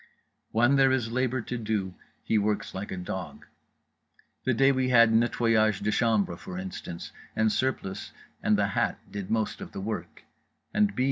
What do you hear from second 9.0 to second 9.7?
did most